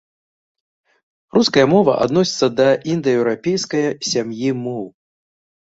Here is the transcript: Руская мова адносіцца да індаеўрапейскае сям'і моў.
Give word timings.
Руская 1.35 1.67
мова 1.73 1.93
адносіцца 2.05 2.47
да 2.61 2.67
індаеўрапейскае 2.95 3.85
сям'і 4.11 4.49
моў. 4.65 4.85